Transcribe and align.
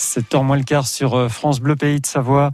7 0.00 0.34
h 0.34 0.42
moins 0.42 0.56
le 0.56 0.64
quart 0.64 0.86
sur 0.86 1.14
euh, 1.14 1.28
France 1.28 1.60
Bleu 1.60 1.76
Pays 1.76 2.00
de 2.00 2.06
Savoie 2.06 2.50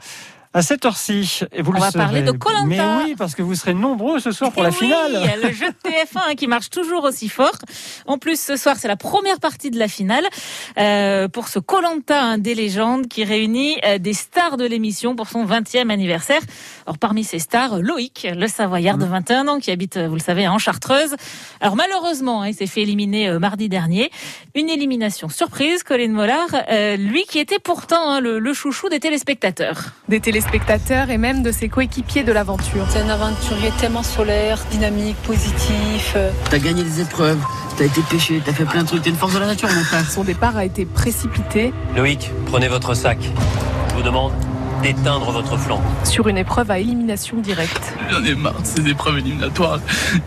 à 0.56 0.62
cette 0.62 0.86
heure-ci. 0.86 1.40
Et 1.52 1.60
vous 1.60 1.72
On 1.76 1.78
va 1.78 1.92
parler 1.92 2.22
de 2.22 2.30
Colanta. 2.32 2.64
Mais 2.64 2.80
oui, 3.04 3.14
parce 3.14 3.34
que 3.34 3.42
vous 3.42 3.54
serez 3.54 3.74
nombreux 3.74 4.20
ce 4.20 4.32
soir 4.32 4.50
pour 4.52 4.62
la 4.62 4.70
oui, 4.70 4.76
finale. 4.76 5.30
Le 5.42 5.52
jeu 5.52 5.66
de 5.66 5.90
TF1 5.90 6.34
qui 6.36 6.46
marche 6.46 6.70
toujours 6.70 7.04
aussi 7.04 7.28
fort. 7.28 7.58
En 8.06 8.16
plus, 8.16 8.40
ce 8.40 8.56
soir, 8.56 8.76
c'est 8.78 8.88
la 8.88 8.96
première 8.96 9.38
partie 9.38 9.70
de 9.70 9.78
la 9.78 9.86
finale 9.86 10.24
euh, 10.78 11.28
pour 11.28 11.48
ce 11.48 11.58
Colanta 11.58 12.38
des 12.38 12.54
légendes 12.54 13.06
qui 13.06 13.22
réunit 13.22 13.76
euh, 13.84 13.98
des 13.98 14.14
stars 14.14 14.56
de 14.56 14.64
l'émission 14.64 15.14
pour 15.14 15.28
son 15.28 15.44
20e 15.44 15.90
anniversaire. 15.90 16.40
Alors 16.86 16.96
parmi 16.96 17.22
ces 17.22 17.38
stars, 17.38 17.80
Loïc, 17.80 18.26
le 18.34 18.48
Savoyard 18.48 18.96
de 18.96 19.04
21 19.04 19.44
mmh. 19.44 19.48
ans 19.50 19.58
qui 19.58 19.70
habite, 19.70 19.98
vous 19.98 20.14
le 20.14 20.20
savez, 20.20 20.48
en 20.48 20.56
Chartreuse. 20.56 21.16
Alors 21.60 21.76
malheureusement, 21.76 22.40
hein, 22.40 22.48
il 22.48 22.54
s'est 22.54 22.66
fait 22.66 22.80
éliminer 22.80 23.28
euh, 23.28 23.38
mardi 23.38 23.68
dernier. 23.68 24.10
Une 24.54 24.70
élimination 24.70 25.28
surprise, 25.28 25.82
Colin 25.82 26.12
Mollard, 26.12 26.48
euh, 26.70 26.96
lui 26.96 27.24
qui 27.24 27.40
était 27.40 27.58
pourtant 27.58 28.08
hein, 28.08 28.20
le, 28.22 28.38
le, 28.38 28.54
chouchou 28.54 28.88
des 28.88 29.00
téléspectateurs. 29.00 29.90
Des 30.08 30.20
téléspectateurs 30.20 30.45
spectateurs 30.46 31.10
et 31.10 31.18
même 31.18 31.42
de 31.42 31.50
ses 31.50 31.68
coéquipiers 31.68 32.22
de 32.22 32.32
l'aventure. 32.32 32.86
C'est 32.88 33.00
un 33.00 33.08
aventurier 33.08 33.70
tellement 33.80 34.02
solaire, 34.02 34.58
dynamique, 34.70 35.16
positif. 35.26 36.16
T'as 36.50 36.58
gagné 36.58 36.84
des 36.84 37.00
épreuves, 37.00 37.38
t'as 37.76 37.84
été 37.84 38.00
pêché, 38.08 38.40
t'as 38.44 38.52
fait 38.52 38.64
plein 38.64 38.82
de 38.82 38.86
trucs, 38.86 39.02
t'es 39.02 39.10
une 39.10 39.16
force 39.16 39.34
de 39.34 39.40
la 39.40 39.46
nature 39.46 39.68
mon 39.68 39.82
frère. 39.82 40.08
Son 40.08 40.24
départ 40.24 40.56
a 40.56 40.64
été 40.64 40.86
précipité. 40.86 41.72
Loïc, 41.96 42.30
prenez 42.46 42.68
votre 42.68 42.94
sac. 42.94 43.18
Je 43.90 43.94
vous 43.94 44.02
demande 44.02 44.32
d'éteindre 44.82 45.30
votre 45.32 45.56
flanc. 45.56 45.80
Sur 46.04 46.28
une 46.28 46.38
épreuve 46.38 46.70
à 46.70 46.78
élimination 46.78 47.38
directe. 47.38 47.96
J'en 48.10 48.22
ai 48.24 48.34
marre 48.34 48.60
de 48.60 48.66
ces 48.66 48.88
épreuves 48.88 49.18
éliminatoires. 49.18 49.80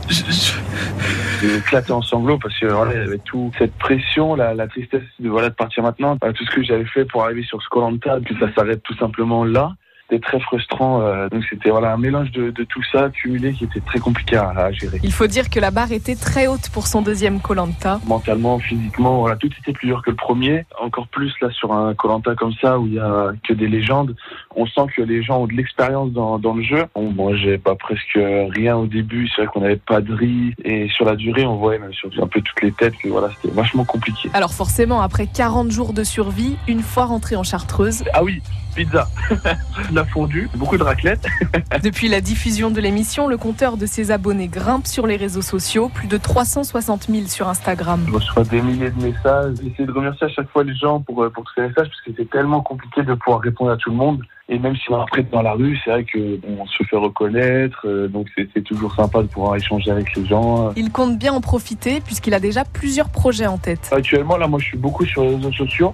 J'ai 0.09 1.55
éclaté 1.55 1.93
en 1.93 2.01
sanglots 2.01 2.39
parce 2.39 2.57
que 2.59 2.65
voilà, 2.65 3.03
avec 3.03 3.23
toute 3.23 3.53
cette 3.57 3.75
pression, 3.77 4.35
la, 4.35 4.53
la, 4.53 4.67
tristesse 4.67 5.03
de 5.19 5.29
voilà 5.29 5.49
de 5.49 5.55
partir 5.55 5.83
maintenant, 5.83 6.17
tout 6.17 6.45
ce 6.45 6.53
que 6.53 6.63
j'avais 6.63 6.85
fait 6.85 7.05
pour 7.05 7.23
arriver 7.23 7.43
sur 7.43 7.61
ce 7.61 7.69
Colanta, 7.69 8.17
que 8.19 8.37
ça 8.37 8.53
s'arrête 8.53 8.83
tout 8.83 8.97
simplement 8.97 9.45
là 9.45 9.75
c'était 10.09 10.21
très 10.21 10.39
frustrant. 10.39 11.01
Euh, 11.01 11.27
donc 11.29 11.43
c'était 11.49 11.69
voilà 11.69 11.93
un 11.93 11.97
mélange 11.97 12.31
de, 12.31 12.51
de, 12.51 12.63
tout 12.63 12.83
ça 12.91 13.09
cumulé 13.09 13.53
qui 13.53 13.65
était 13.65 13.79
très 13.81 13.99
compliqué 13.99 14.35
à, 14.35 14.49
à, 14.49 14.71
gérer. 14.71 14.99
Il 15.03 15.11
faut 15.11 15.27
dire 15.27 15.49
que 15.49 15.59
la 15.59 15.71
barre 15.71 15.91
était 15.91 16.15
très 16.15 16.47
haute 16.47 16.69
pour 16.69 16.87
son 16.87 17.01
deuxième 17.01 17.39
Colanta. 17.39 17.99
Mentalement, 18.05 18.59
physiquement, 18.59 19.19
voilà, 19.19 19.35
tout 19.35 19.49
était 19.61 19.73
plus 19.73 19.87
dur 19.87 20.01
que 20.03 20.09
le 20.09 20.15
premier. 20.15 20.65
Encore 20.79 21.07
plus 21.07 21.33
là 21.41 21.49
sur 21.51 21.73
un 21.73 21.93
Colanta 21.93 22.35
comme 22.35 22.53
ça 22.61 22.79
où 22.79 22.87
il 22.87 22.93
y 22.93 22.99
a 22.99 23.31
que 23.47 23.53
des 23.53 23.67
légendes. 23.67 24.15
On 24.55 24.65
sent 24.65 24.87
que 24.95 25.01
les 25.01 25.23
gens 25.23 25.41
ont 25.41 25.47
de 25.47 25.53
l'expérience 25.53 26.11
dans, 26.11 26.39
dans 26.39 26.53
le 26.53 26.63
jeu. 26.63 26.85
Bon, 26.95 27.11
moi, 27.11 27.35
j'ai 27.35 27.57
pas 27.57 27.75
presque 27.75 28.17
rien 28.17 28.77
au 28.77 28.87
début. 28.87 29.27
C'est 29.29 29.43
vrai 29.43 29.51
qu'on 29.51 29.61
n'avait 29.61 29.77
pas 29.77 30.01
de 30.01 30.13
riz 30.13 30.53
et 30.63 30.87
sur 30.89 31.05
la 31.05 31.15
durée, 31.15 31.45
on 31.45 31.57
voyait 31.57 31.79
même 31.79 31.93
sur 31.93 32.09
un 32.21 32.27
peu 32.27 32.41
toutes 32.41 32.61
les 32.61 32.71
têtes 32.71 32.95
que 32.97 33.09
voilà, 33.09 33.29
c'était 33.35 33.53
vachement 33.53 33.85
compliqué. 33.85 34.29
Alors 34.33 34.53
forcément, 34.53 35.01
après 35.01 35.27
40 35.27 35.71
jours 35.71 35.93
de 35.93 36.03
survie, 36.03 36.57
une 36.67 36.81
fois 36.81 37.05
rentré 37.05 37.35
en 37.35 37.43
Chartreuse. 37.43 38.03
Ah 38.13 38.23
oui, 38.23 38.41
pizza, 38.79 39.09
la 39.93 40.05
fondue, 40.05 40.49
beaucoup 40.55 40.77
de 40.77 40.83
raclette. 40.83 41.27
Depuis 41.83 42.07
la 42.07 42.21
diffusion 42.21 42.71
de 42.71 42.79
l'émission, 42.79 43.27
le 43.27 43.35
compteur 43.35 43.75
de 43.75 43.85
ses 43.85 44.09
abonnés 44.11 44.47
grimpe 44.47 44.87
sur 44.87 45.05
les 45.05 45.17
réseaux 45.17 45.41
sociaux, 45.41 45.89
plus 45.89 46.07
de 46.07 46.15
360 46.15 47.07
000 47.09 47.27
sur 47.27 47.49
Instagram. 47.49 48.05
Je 48.07 48.13
reçois 48.13 48.45
des 48.45 48.61
milliers 48.61 48.91
de 48.91 49.01
messages. 49.03 49.55
J'essaie 49.61 49.85
de 49.85 49.91
remercier 49.91 50.27
à 50.27 50.29
chaque 50.29 50.49
fois 50.49 50.63
les 50.63 50.73
gens 50.75 51.01
pour, 51.01 51.29
pour 51.29 51.43
tous 51.43 51.53
ces 51.55 51.61
messages 51.61 51.89
parce 51.89 52.01
que 52.05 52.11
c'est 52.15 52.29
tellement 52.29 52.61
compliqué 52.61 53.03
de 53.03 53.13
pouvoir 53.15 53.41
répondre 53.41 53.71
à 53.71 53.75
tout 53.75 53.89
le 53.89 53.97
monde. 53.97 54.21
Et 54.47 54.57
même 54.57 54.77
si 54.77 54.89
on 54.89 55.01
après 55.01 55.23
dans 55.23 55.41
la 55.41 55.51
rue, 55.51 55.77
c'est 55.83 55.91
vrai 55.91 56.05
que 56.05 56.37
bon, 56.37 56.59
on 56.61 56.65
se 56.65 56.81
fait 56.83 56.95
reconnaître, 56.95 57.85
euh, 57.85 58.07
donc 58.07 58.27
c'est 58.35 58.63
toujours 58.63 58.95
sympa 58.95 59.21
de 59.21 59.27
pouvoir 59.27 59.57
échanger 59.57 59.91
avec 59.91 60.15
les 60.15 60.25
gens. 60.25 60.71
Il 60.77 60.91
compte 60.91 61.19
bien 61.19 61.33
en 61.33 61.41
profiter 61.41 61.99
puisqu'il 61.99 62.33
a 62.33 62.39
déjà 62.39 62.63
plusieurs 62.63 63.09
projets 63.09 63.45
en 63.45 63.57
tête. 63.57 63.89
Actuellement, 63.91 64.37
là, 64.37 64.47
moi, 64.47 64.59
je 64.59 64.65
suis 64.67 64.77
beaucoup 64.77 65.05
sur 65.05 65.23
les 65.23 65.35
réseaux 65.35 65.51
sociaux. 65.51 65.93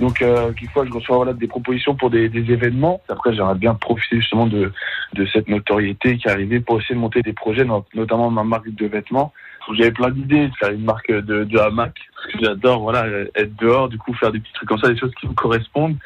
Donc, 0.00 0.22
euh, 0.22 0.52
fois 0.72 0.84
je 0.84 0.92
reçois 0.92 1.16
voilà, 1.16 1.32
des 1.32 1.46
propositions 1.46 1.94
pour 1.94 2.10
des, 2.10 2.28
des 2.28 2.52
événements. 2.52 3.00
Après, 3.08 3.34
j'aimerais 3.34 3.54
bien 3.54 3.74
profiter 3.74 4.16
justement 4.16 4.46
de, 4.46 4.72
de 5.14 5.26
cette 5.26 5.48
notoriété 5.48 6.16
qui 6.16 6.28
est 6.28 6.30
arrivée 6.30 6.60
pour 6.60 6.80
essayer 6.80 6.94
de 6.94 7.00
monter 7.00 7.22
des 7.22 7.32
projets, 7.32 7.66
notamment 7.94 8.30
ma 8.30 8.44
marque 8.44 8.68
de 8.74 8.86
vêtements. 8.86 9.32
J'avais 9.72 9.92
plein 9.92 10.10
d'idées 10.10 10.48
de 10.48 10.54
faire 10.56 10.70
une 10.70 10.84
marque 10.84 11.10
de, 11.10 11.44
de 11.44 11.58
hamac, 11.58 11.94
parce 12.14 12.32
que 12.32 12.44
j'adore 12.44 12.80
voilà, 12.80 13.06
être 13.34 13.56
dehors, 13.56 13.88
du 13.88 13.96
coup 13.96 14.12
faire 14.14 14.30
des 14.30 14.38
petits 14.38 14.52
trucs 14.52 14.68
comme 14.68 14.78
ça, 14.78 14.88
des 14.88 14.98
choses 14.98 15.12
qui 15.18 15.26
me 15.26 15.32
correspondent, 15.32 15.96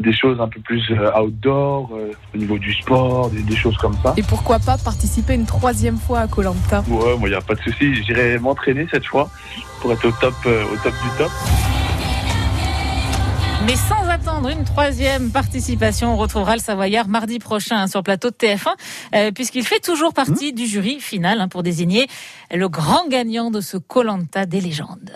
des 0.00 0.12
choses 0.12 0.38
un 0.40 0.48
peu 0.48 0.60
plus 0.60 0.84
euh, 0.90 1.10
outdoor, 1.18 1.90
euh, 1.94 2.12
au 2.34 2.36
niveau 2.36 2.58
du 2.58 2.74
sport, 2.74 3.30
des, 3.30 3.42
des, 3.42 3.56
choses 3.56 3.76
comme 3.78 3.94
ça. 4.02 4.12
Et 4.18 4.22
pourquoi 4.22 4.58
pas 4.58 4.76
participer 4.76 5.34
une 5.34 5.46
troisième 5.46 5.96
fois 5.96 6.20
à 6.20 6.28
Colanta 6.28 6.84
Ouais, 6.88 7.16
moi 7.16 7.28
il 7.28 7.30
n'y 7.30 7.34
a 7.34 7.40
pas 7.40 7.54
de 7.54 7.60
souci, 7.60 7.94
j'irai 7.94 8.38
m'entraîner 8.38 8.86
cette 8.90 9.06
fois 9.06 9.30
pour 9.80 9.92
être 9.92 10.04
au 10.04 10.12
top, 10.20 10.34
euh, 10.46 10.64
au 10.64 10.76
top 10.82 10.92
du 10.92 11.18
top. 11.18 11.30
Mais 13.66 13.74
sans 13.74 14.08
attendre 14.08 14.48
une 14.48 14.62
troisième 14.62 15.32
participation, 15.32 16.14
on 16.14 16.16
retrouvera 16.16 16.54
le 16.54 16.62
Savoyard 16.62 17.08
mardi 17.08 17.40
prochain 17.40 17.88
sur 17.88 17.98
le 17.98 18.04
plateau 18.04 18.30
de 18.30 18.36
TF1, 18.36 18.68
euh, 19.16 19.32
puisqu'il 19.32 19.66
fait 19.66 19.80
toujours 19.80 20.14
partie 20.14 20.52
mmh. 20.52 20.54
du 20.54 20.66
jury 20.66 21.00
final 21.00 21.40
hein, 21.40 21.48
pour 21.48 21.64
désigner 21.64 22.06
le 22.52 22.68
grand 22.68 23.08
gagnant 23.08 23.50
de 23.50 23.60
ce 23.60 23.76
Colanta 23.76 24.46
des 24.46 24.60
légendes. 24.60 25.10